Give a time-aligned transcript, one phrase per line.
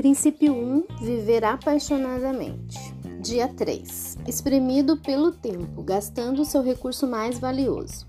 [0.00, 2.78] Princípio 1: Viver apaixonadamente.
[3.20, 8.06] Dia 3: Espremido pelo tempo, gastando seu recurso mais valioso.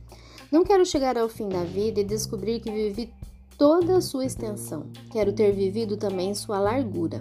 [0.50, 3.14] Não quero chegar ao fim da vida e descobrir que vivi
[3.58, 4.86] toda a sua extensão.
[5.12, 7.20] Quero ter vivido também sua largura.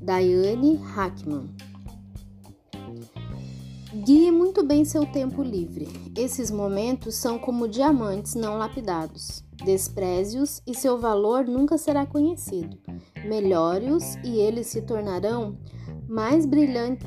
[0.00, 1.50] Diane Hackman.
[4.04, 5.88] Guie muito bem seu tempo livre.
[6.16, 9.42] Esses momentos são como diamantes não lapidados.
[9.64, 12.78] Despreze-os e seu valor nunca será conhecido.
[13.24, 15.58] Melhore-os e eles se tornarão
[16.08, 16.46] mais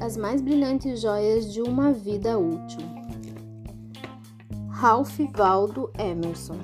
[0.01, 2.81] as mais brilhantes joias de uma vida útil.
[4.69, 6.59] Ralph Waldo Emerson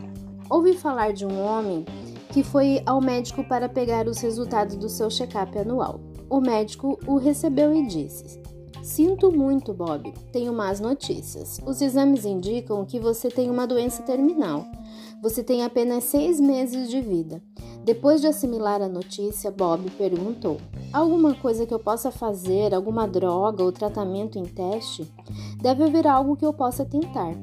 [0.50, 1.86] Ouvi falar de um homem
[2.34, 6.02] que foi ao médico para pegar os resultados do seu check-up anual.
[6.30, 8.42] O médico o recebeu e disse:
[8.88, 10.14] Sinto muito, Bob.
[10.32, 11.60] Tenho más notícias.
[11.66, 14.66] Os exames indicam que você tem uma doença terminal.
[15.22, 17.44] Você tem apenas seis meses de vida.
[17.84, 20.56] Depois de assimilar a notícia, Bob perguntou:
[20.94, 25.06] Alguma coisa que eu possa fazer, alguma droga ou tratamento em teste?
[25.62, 27.36] Deve haver algo que eu possa tentar.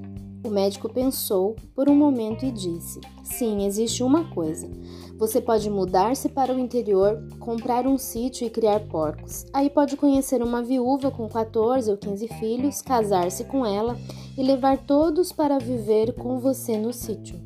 [0.45, 4.69] O médico pensou por um momento e disse: Sim, existe uma coisa.
[5.17, 9.47] Você pode mudar-se para o interior, comprar um sítio e criar porcos.
[9.55, 13.97] Aí pode conhecer uma viúva com 14 ou 15 filhos, casar-se com ela
[14.37, 17.41] e levar todos para viver com você no sítio.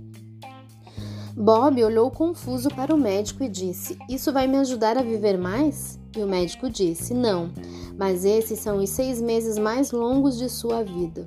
[1.36, 6.00] Bob olhou confuso para o médico e disse: Isso vai me ajudar a viver mais?
[6.16, 7.48] E o médico disse: Não,
[7.96, 11.24] mas esses são os seis meses mais longos de sua vida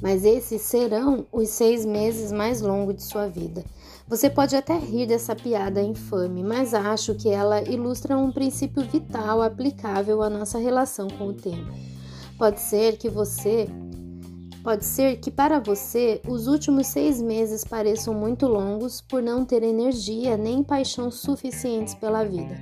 [0.00, 3.64] mas esses serão os seis meses mais longos de sua vida.
[4.08, 9.40] Você pode até rir dessa piada infame, mas acho que ela ilustra um princípio vital
[9.40, 11.72] aplicável à nossa relação com o tempo.
[12.36, 13.68] Pode ser que você
[14.62, 19.62] Pode ser que para você os últimos seis meses pareçam muito longos por não ter
[19.62, 22.58] energia nem paixão suficientes pela vida.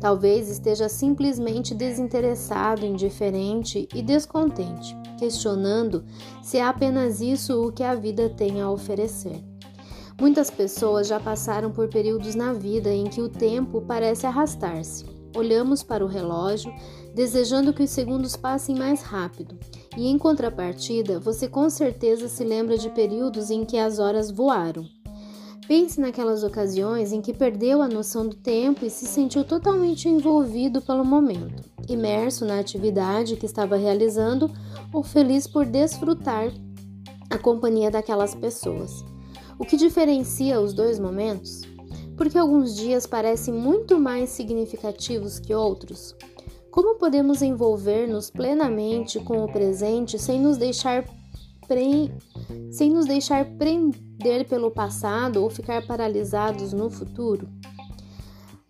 [0.00, 6.04] Talvez esteja simplesmente desinteressado, indiferente e descontente, questionando
[6.42, 9.42] se é apenas isso o que a vida tem a oferecer.
[10.20, 15.04] Muitas pessoas já passaram por períodos na vida em que o tempo parece arrastar-se.
[15.34, 16.72] Olhamos para o relógio,
[17.14, 19.58] desejando que os segundos passem mais rápido,
[19.96, 24.86] e em contrapartida, você com certeza se lembra de períodos em que as horas voaram.
[25.72, 30.82] Pense naquelas ocasiões em que perdeu a noção do tempo e se sentiu totalmente envolvido
[30.82, 34.50] pelo momento, imerso na atividade que estava realizando
[34.92, 36.52] ou feliz por desfrutar
[37.30, 39.02] a companhia daquelas pessoas.
[39.58, 41.62] O que diferencia os dois momentos?
[42.18, 46.14] Porque alguns dias parecem muito mais significativos que outros.
[46.70, 51.02] Como podemos envolver-nos plenamente com o presente sem nos deixar
[51.66, 52.12] pre...
[52.70, 57.48] sem nos deixar prender pelo passado ou ficar paralisados no futuro?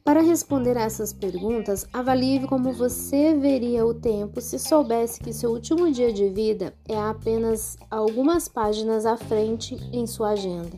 [0.05, 5.51] Para responder a essas perguntas, avalie como você veria o tempo se soubesse que seu
[5.51, 10.77] último dia de vida é apenas algumas páginas à frente em sua agenda.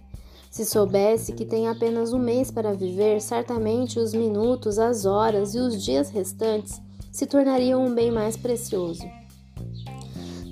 [0.50, 5.58] Se soubesse que tem apenas um mês para viver, certamente os minutos, as horas e
[5.58, 9.02] os dias restantes se tornariam um bem mais precioso.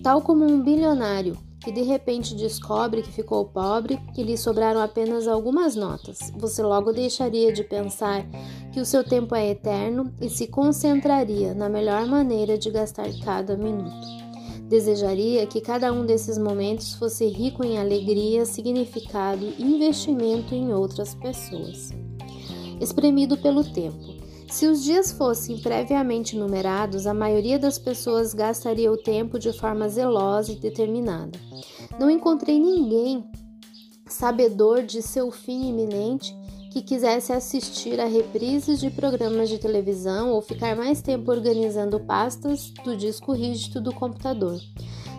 [0.02, 5.28] Tal como um bilionário que de repente descobre que ficou pobre, que lhe sobraram apenas
[5.28, 6.18] algumas notas.
[6.36, 8.26] Você logo deixaria de pensar
[8.72, 13.56] que o seu tempo é eterno e se concentraria na melhor maneira de gastar cada
[13.56, 14.22] minuto.
[14.68, 21.14] Desejaria que cada um desses momentos fosse rico em alegria, significado e investimento em outras
[21.14, 21.90] pessoas.
[22.80, 24.21] Espremido pelo tempo.
[24.52, 29.88] Se os dias fossem previamente numerados, a maioria das pessoas gastaria o tempo de forma
[29.88, 31.40] zelosa e determinada.
[31.98, 33.24] Não encontrei ninguém
[34.06, 36.36] sabedor de seu fim iminente
[36.70, 42.74] que quisesse assistir a reprises de programas de televisão ou ficar mais tempo organizando pastas
[42.84, 44.60] do disco rígido do computador.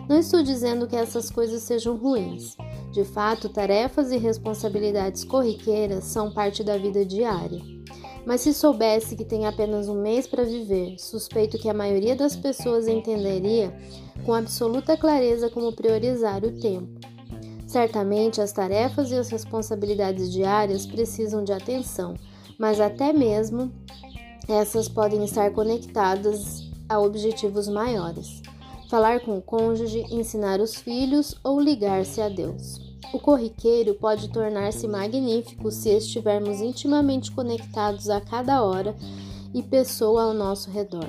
[0.08, 2.56] Não estou dizendo que essas coisas sejam ruins.
[2.92, 7.73] De fato, tarefas e responsabilidades corriqueiras são parte da vida diária.
[8.26, 12.34] Mas se soubesse que tem apenas um mês para viver, suspeito que a maioria das
[12.34, 13.74] pessoas entenderia
[14.24, 17.00] com absoluta clareza como priorizar o tempo.
[17.66, 22.14] Certamente as tarefas e as responsabilidades diárias precisam de atenção,
[22.58, 23.72] mas até mesmo
[24.48, 28.42] essas podem estar conectadas a objetivos maiores.
[28.88, 32.83] Falar com o cônjuge, ensinar os filhos ou ligar-se a Deus.
[33.14, 38.92] O corriqueiro pode tornar-se magnífico se estivermos intimamente conectados a cada hora
[39.54, 41.06] e pessoa ao nosso redor.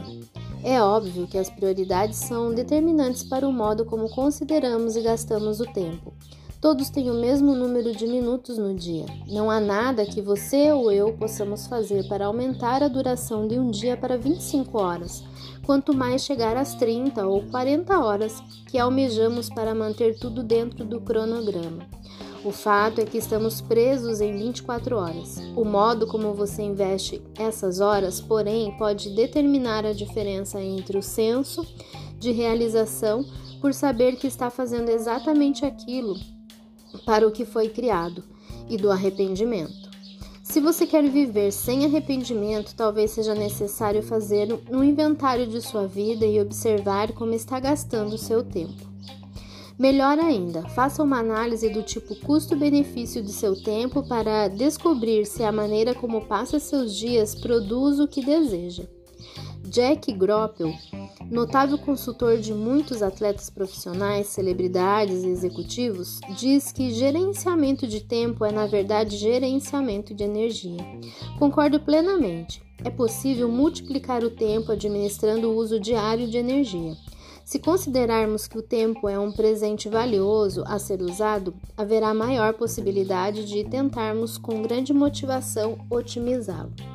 [0.63, 5.65] É óbvio que as prioridades são determinantes para o modo como consideramos e gastamos o
[5.65, 6.13] tempo.
[6.65, 9.05] Todos têm o mesmo número de minutos no dia.
[9.27, 13.69] Não há nada que você ou eu possamos fazer para aumentar a duração de um
[13.69, 15.23] dia para 25 horas,
[15.63, 20.99] quanto mais chegar às 30 ou 40 horas que almejamos para manter tudo dentro do
[20.99, 21.87] cronograma.
[22.43, 25.37] O fato é que estamos presos em 24 horas.
[25.55, 31.63] O modo como você investe essas horas, porém, pode determinar a diferença entre o senso
[32.17, 33.23] de realização
[33.61, 36.15] por saber que está fazendo exatamente aquilo
[36.99, 38.23] para o que foi criado
[38.69, 39.85] e do arrependimento.
[40.43, 46.25] Se você quer viver sem arrependimento, talvez seja necessário fazer um inventário de sua vida
[46.25, 48.95] e observar como está gastando o seu tempo.
[49.77, 55.51] Melhor ainda, faça uma análise do tipo custo-benefício de seu tempo para descobrir se a
[55.51, 58.83] maneira como passa seus dias produz o que deseja.
[59.65, 60.73] Jack Groppel
[61.29, 68.51] notável consultor de muitos atletas profissionais, celebridades e executivos, diz que gerenciamento de tempo é,
[68.51, 70.77] na verdade, gerenciamento de energia.
[71.39, 72.61] Concordo plenamente.
[72.83, 76.95] É possível multiplicar o tempo administrando o uso diário de energia.
[77.43, 83.45] Se considerarmos que o tempo é um presente valioso a ser usado, haverá maior possibilidade
[83.45, 86.94] de tentarmos com grande motivação otimizá-lo.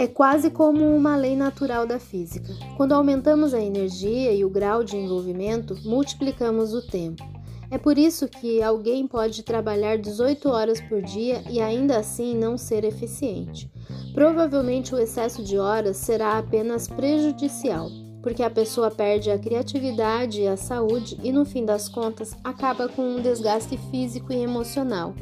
[0.00, 2.54] É quase como uma lei natural da física.
[2.74, 7.22] Quando aumentamos a energia e o grau de envolvimento, multiplicamos o tempo.
[7.70, 12.56] É por isso que alguém pode trabalhar 18 horas por dia e ainda assim não
[12.56, 13.70] ser eficiente.
[14.14, 17.90] Provavelmente o excesso de horas será apenas prejudicial,
[18.22, 22.88] porque a pessoa perde a criatividade e a saúde e, no fim das contas, acaba
[22.88, 25.14] com um desgaste físico e emocional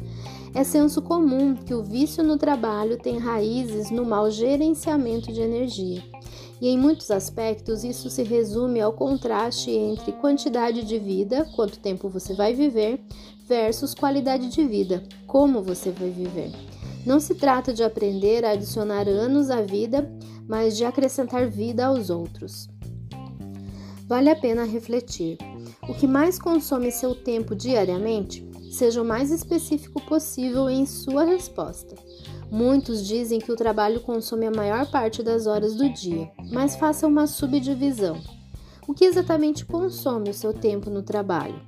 [0.53, 6.03] é senso comum que o vício no trabalho tem raízes no mau gerenciamento de energia.
[6.61, 12.09] E em muitos aspectos, isso se resume ao contraste entre quantidade de vida, quanto tempo
[12.09, 12.99] você vai viver,
[13.47, 16.51] versus qualidade de vida, como você vai viver.
[17.05, 20.11] Não se trata de aprender a adicionar anos à vida,
[20.47, 22.67] mas de acrescentar vida aos outros.
[24.05, 25.37] Vale a pena refletir.
[25.87, 28.48] O que mais consome seu tempo diariamente?
[28.69, 31.95] Seja o mais específico possível em sua resposta.
[32.51, 37.07] Muitos dizem que o trabalho consome a maior parte das horas do dia, mas faça
[37.07, 38.21] uma subdivisão.
[38.87, 41.59] O que exatamente consome o seu tempo no trabalho?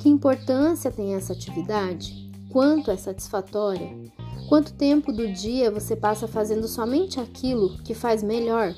[0.00, 2.30] Que importância tem essa atividade?
[2.50, 3.94] Quanto é satisfatória?
[4.48, 8.74] Quanto tempo do dia você passa fazendo somente aquilo que faz melhor?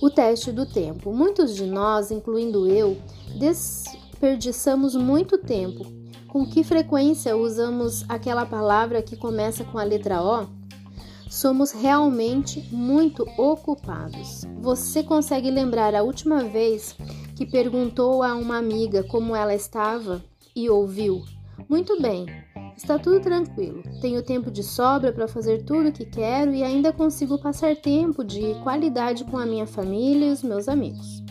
[0.00, 1.12] O teste do tempo.
[1.12, 2.98] Muitos de nós, incluindo eu,
[3.38, 5.97] desperdiçamos muito tempo
[6.28, 10.46] com que frequência usamos aquela palavra que começa com a letra O?
[11.28, 14.44] Somos realmente muito ocupados.
[14.60, 16.96] Você consegue lembrar a última vez
[17.34, 20.22] que perguntou a uma amiga como ela estava
[20.54, 21.22] e ouviu?
[21.68, 22.26] Muito bem,
[22.76, 23.82] está tudo tranquilo.
[24.00, 28.24] Tenho tempo de sobra para fazer tudo o que quero e ainda consigo passar tempo
[28.24, 31.22] de qualidade com a minha família e os meus amigos.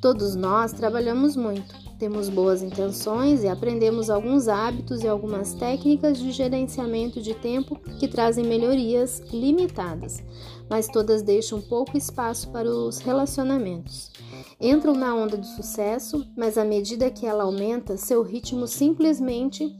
[0.00, 6.32] Todos nós trabalhamos muito, temos boas intenções e aprendemos alguns hábitos e algumas técnicas de
[6.32, 10.24] gerenciamento de tempo que trazem melhorias limitadas,
[10.68, 14.10] mas todas deixam pouco espaço para os relacionamentos.
[14.58, 19.70] Entram na onda do sucesso, mas à medida que ela aumenta, seu ritmo simplesmente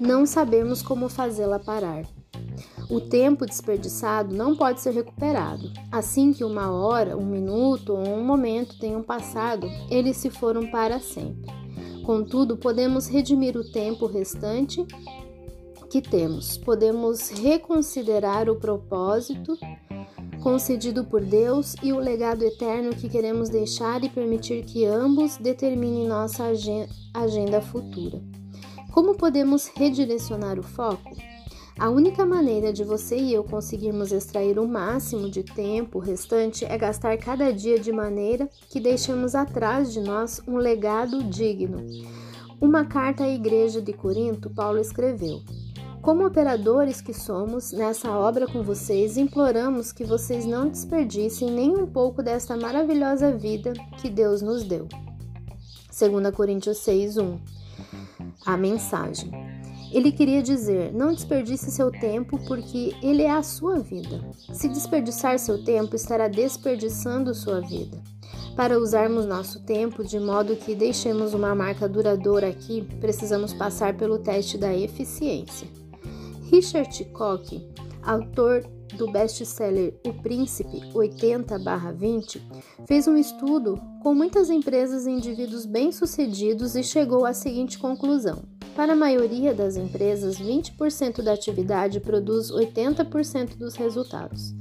[0.00, 2.13] não sabemos como fazê-la parar.
[2.90, 5.70] O tempo desperdiçado não pode ser recuperado.
[5.90, 11.00] Assim que uma hora, um minuto ou um momento tenham passado, eles se foram para
[11.00, 11.50] sempre.
[12.04, 14.84] Contudo, podemos redimir o tempo restante
[15.88, 16.58] que temos.
[16.58, 19.56] Podemos reconsiderar o propósito
[20.42, 26.06] concedido por Deus e o legado eterno que queremos deixar e permitir que ambos determinem
[26.06, 26.44] nossa
[27.14, 28.20] agenda futura.
[28.92, 31.16] Como podemos redirecionar o foco?
[31.76, 36.78] A única maneira de você e eu conseguirmos extrair o máximo de tempo restante é
[36.78, 41.84] gastar cada dia de maneira que deixemos atrás de nós um legado digno.
[42.60, 45.42] Uma carta à igreja de Corinto, Paulo escreveu:
[46.00, 51.88] Como operadores que somos nessa obra com vocês, imploramos que vocês não desperdicem nem um
[51.88, 54.86] pouco desta maravilhosa vida que Deus nos deu.
[55.90, 57.38] 2 Coríntios 6, 1
[58.46, 59.53] A mensagem.
[59.94, 64.20] Ele queria dizer: não desperdice seu tempo, porque ele é a sua vida.
[64.52, 68.02] Se desperdiçar seu tempo, estará desperdiçando sua vida.
[68.56, 74.18] Para usarmos nosso tempo de modo que deixemos uma marca duradoura aqui, precisamos passar pelo
[74.18, 75.68] teste da eficiência.
[76.50, 77.64] Richard Koch,
[78.02, 82.40] autor do best-seller O Príncipe 80/20,
[82.86, 88.42] fez um estudo com muitas empresas e indivíduos bem-sucedidos e chegou à seguinte conclusão:
[88.74, 94.52] para a maioria das empresas, 20% da atividade produz 80% dos resultados.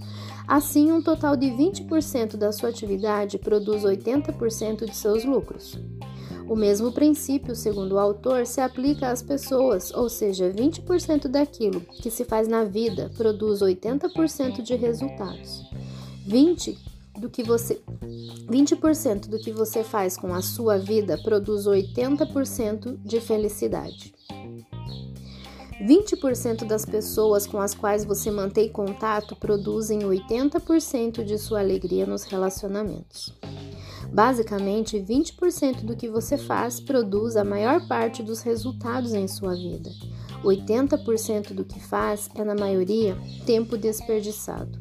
[0.48, 5.80] Assim, um total de 20% da sua atividade produz 80% de seus lucros.
[6.48, 12.12] O mesmo princípio, segundo o autor, se aplica às pessoas, ou seja, 20% daquilo que
[12.12, 15.64] se faz na vida produz 80% de resultados.
[16.26, 16.78] 20
[17.20, 17.80] do que você
[18.50, 24.14] 20% do que você faz com a sua vida produz 80% de felicidade.
[25.82, 32.24] 20% das pessoas com as quais você mantém contato produzem 80% de sua alegria nos
[32.24, 33.34] relacionamentos.
[34.14, 39.90] Basicamente, 20% do que você faz produz a maior parte dos resultados em sua vida.
[40.44, 44.80] 80% do que faz é, na maioria, tempo desperdiçado.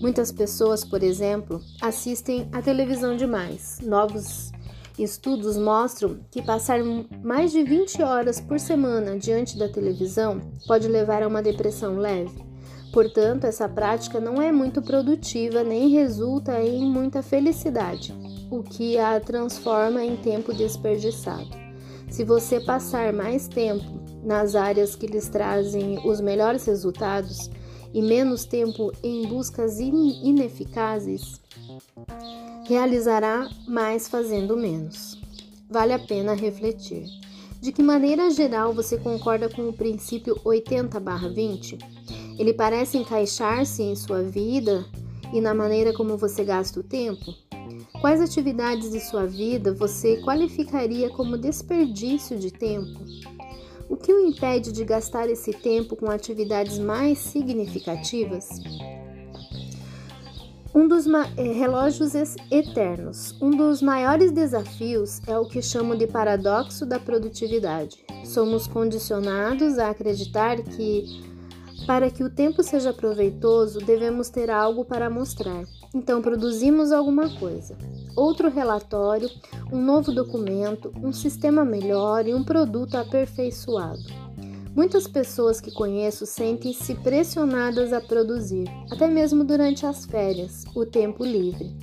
[0.00, 3.78] Muitas pessoas, por exemplo, assistem à televisão demais.
[3.82, 4.52] Novos
[4.96, 6.78] estudos mostram que passar
[7.24, 12.46] mais de 20 horas por semana diante da televisão pode levar a uma depressão leve.
[12.92, 19.20] Portanto, essa prática não é muito produtiva nem resulta em muita felicidade o que a
[19.20, 21.50] transforma em tempo desperdiçado.
[22.10, 23.84] Se você passar mais tempo
[24.24, 27.50] nas áreas que lhes trazem os melhores resultados
[27.92, 31.40] e menos tempo em buscas ineficazes,
[32.66, 35.20] realizará mais fazendo menos.
[35.70, 37.04] Vale a pena refletir.
[37.60, 41.78] De que maneira geral você concorda com o princípio 80/20?
[42.38, 44.86] Ele parece encaixar-se em sua vida
[45.32, 47.34] e na maneira como você gasta o tempo?
[48.00, 53.00] Quais atividades de sua vida você qualificaria como desperdício de tempo?
[53.88, 58.48] O que o impede de gastar esse tempo com atividades mais significativas?
[60.72, 62.14] Um dos é, relógios
[62.52, 63.34] eternos.
[63.40, 68.04] Um dos maiores desafios é o que chamo de paradoxo da produtividade.
[68.24, 71.04] Somos condicionados a acreditar que
[71.84, 75.64] para que o tempo seja proveitoso, devemos ter algo para mostrar.
[75.94, 77.76] Então, produzimos alguma coisa.
[78.14, 79.30] Outro relatório,
[79.72, 84.02] um novo documento, um sistema melhor e um produto aperfeiçoado.
[84.74, 91.24] Muitas pessoas que conheço sentem-se pressionadas a produzir, até mesmo durante as férias, o tempo
[91.24, 91.74] livre.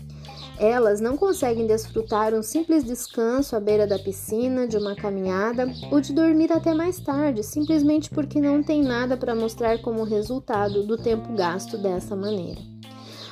[0.58, 6.00] Elas não conseguem desfrutar um simples descanso à beira da piscina, de uma caminhada ou
[6.00, 10.96] de dormir até mais tarde, simplesmente porque não tem nada para mostrar como resultado do
[10.96, 12.75] tempo gasto dessa maneira.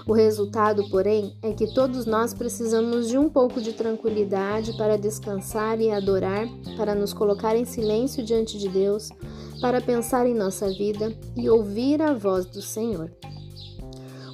[0.06, 5.80] O resultado, porém, é que todos nós precisamos de um pouco de tranquilidade para descansar
[5.80, 6.46] e adorar,
[6.76, 9.10] para nos colocar em silêncio diante de Deus,
[9.62, 13.10] para pensar em nossa vida e ouvir a voz do Senhor.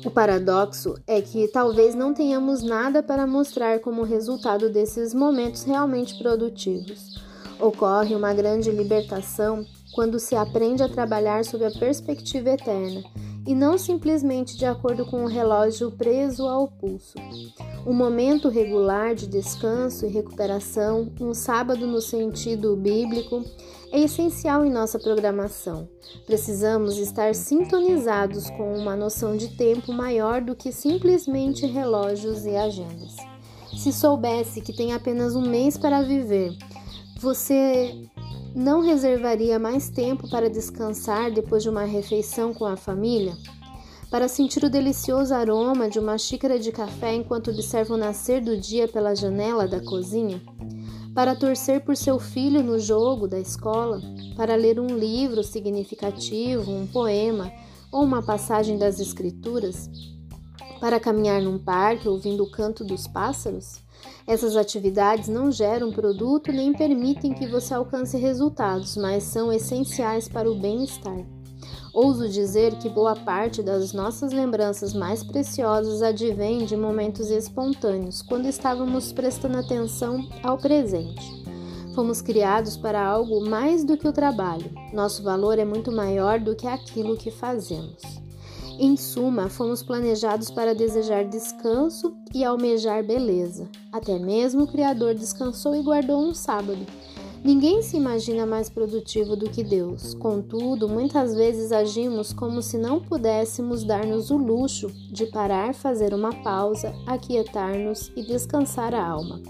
[0.03, 6.17] O paradoxo é que talvez não tenhamos nada para mostrar como resultado desses momentos realmente
[6.17, 7.21] produtivos.
[7.59, 13.03] Ocorre uma grande libertação quando se aprende a trabalhar sob a perspectiva eterna
[13.49, 17.17] e não simplesmente de acordo com o relógio preso ao pulso.
[17.83, 23.43] Um momento regular de descanso e recuperação, um sábado no sentido bíblico,
[23.91, 25.89] é essencial em nossa programação.
[26.27, 33.15] Precisamos estar sintonizados com uma noção de tempo maior do que simplesmente relógios e agendas.
[33.75, 36.55] Se soubesse que tem apenas um mês para viver,
[37.19, 37.95] você
[38.55, 43.37] não reservaria mais tempo para descansar depois de uma refeição com a família?
[44.09, 48.57] Para sentir o delicioso aroma de uma xícara de café enquanto observa o nascer do
[48.57, 50.41] dia pela janela da cozinha?
[51.13, 54.01] para torcer por seu filho no jogo da escola,
[54.35, 57.51] para ler um livro significativo, um poema
[57.91, 59.89] ou uma passagem das Escrituras,
[60.79, 63.81] para caminhar num parque ouvindo o canto dos pássaros?
[64.25, 70.49] Essas atividades não geram produto nem permitem que você alcance resultados, mas são essenciais para
[70.49, 71.25] o bem-estar.
[71.93, 78.47] Ouso dizer que boa parte das nossas lembranças mais preciosas advém de momentos espontâneos, quando
[78.47, 81.39] estávamos prestando atenção ao presente.
[81.95, 84.71] Fomos criados para algo mais do que o trabalho.
[84.93, 88.28] Nosso valor é muito maior do que aquilo que fazemos.
[88.81, 93.67] Em suma, fomos planejados para desejar descanso e almejar beleza.
[93.91, 96.87] Até mesmo o Criador descansou e guardou um sábado.
[97.43, 100.13] Ninguém se imagina mais produtivo do que Deus.
[100.13, 106.31] Contudo, muitas vezes agimos como se não pudéssemos dar-nos o luxo de parar, fazer uma
[106.41, 109.41] pausa, aquietar-nos e descansar a alma.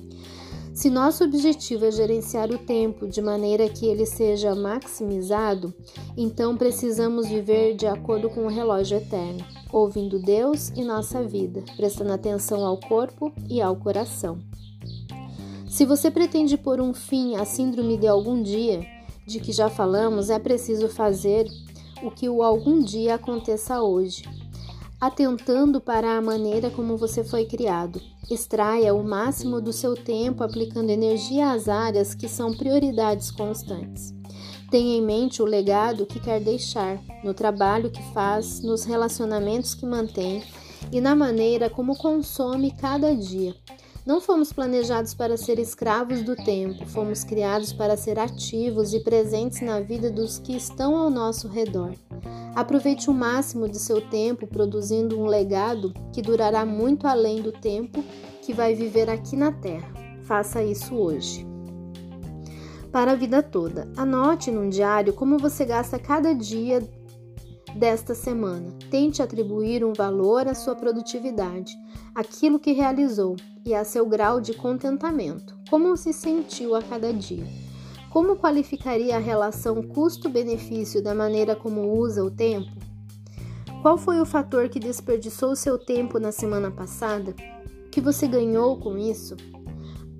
[0.79, 5.74] Se nosso objetivo é gerenciar o tempo de maneira que ele seja maximizado,
[6.15, 12.13] então precisamos viver de acordo com o relógio eterno, ouvindo Deus e nossa vida, prestando
[12.13, 14.39] atenção ao corpo e ao coração.
[15.67, 18.79] Se você pretende pôr um fim à síndrome de algum dia,
[19.27, 21.45] de que já falamos, é preciso fazer
[22.01, 24.24] o que o algum dia aconteça hoje,
[25.00, 28.01] atentando para a maneira como você foi criado.
[28.29, 34.13] Extraia o máximo do seu tempo aplicando energia às áreas que são prioridades constantes.
[34.70, 39.86] Tenha em mente o legado que quer deixar, no trabalho que faz, nos relacionamentos que
[39.86, 40.44] mantém
[40.91, 43.56] e na maneira como consome cada dia.
[44.10, 49.62] Não fomos planejados para ser escravos do tempo, fomos criados para ser ativos e presentes
[49.62, 51.94] na vida dos que estão ao nosso redor.
[52.56, 58.04] Aproveite o máximo de seu tempo produzindo um legado que durará muito além do tempo
[58.42, 59.94] que vai viver aqui na Terra.
[60.24, 61.46] Faça isso hoje.
[62.92, 66.82] Para a vida toda, anote num diário como você gasta cada dia
[67.75, 68.73] desta semana.
[68.89, 71.73] Tente atribuir um valor à sua produtividade,
[72.13, 73.35] aquilo que realizou
[73.65, 75.57] e a seu grau de contentamento.
[75.69, 77.45] Como se sentiu a cada dia?
[78.09, 82.71] Como qualificaria a relação custo-benefício da maneira como usa o tempo?
[83.81, 87.33] Qual foi o fator que desperdiçou seu tempo na semana passada?
[87.91, 89.38] Que você ganhou com isso?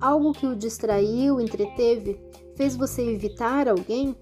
[0.00, 2.18] Algo que o distraiu, entreteve,
[2.56, 4.16] fez você evitar alguém?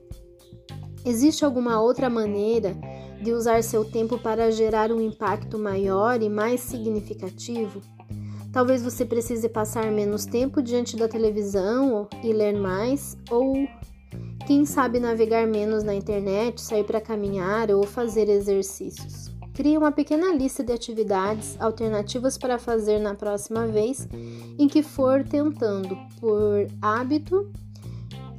[1.04, 2.76] Existe alguma outra maneira
[3.22, 7.80] de usar seu tempo para gerar um impacto maior e mais significativo?
[8.52, 13.54] Talvez você precise passar menos tempo diante da televisão e ler mais, ou
[14.46, 19.30] quem sabe navegar menos na internet, sair para caminhar ou fazer exercícios.
[19.52, 24.08] Crie uma pequena lista de atividades alternativas para fazer na próxima vez
[24.58, 27.52] em que for tentando, por hábito,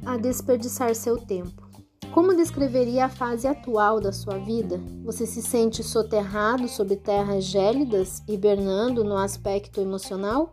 [0.04, 1.69] a desperdiçar seu tempo.
[2.12, 4.80] Como descreveria a fase atual da sua vida?
[5.04, 10.52] Você se sente soterrado sob terras gélidas, hibernando no aspecto emocional?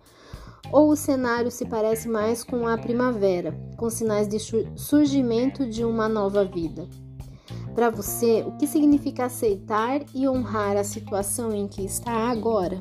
[0.71, 4.37] Ou o cenário se parece mais com a primavera, com sinais de
[4.75, 6.87] surgimento de uma nova vida?
[7.73, 12.79] Para você, o que significa aceitar e honrar a situação em que está agora?